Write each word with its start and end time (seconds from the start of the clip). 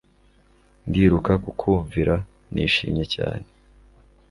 Ndiruka 0.87 1.31
kukumvira 1.43 2.15
nishimye 2.53 3.03
cyane 3.15 3.47